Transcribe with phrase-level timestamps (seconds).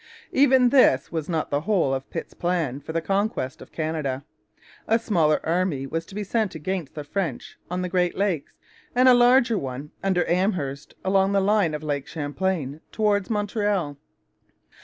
[0.31, 4.25] Even this was not the whole of Pitt's plan for the conquest of Canada.
[4.87, 8.51] A smaller army was to be sent against the French on the Great Lakes,
[8.95, 13.95] and a larger one, under Amherst, along the line of Lake Champlain, towards Montreal.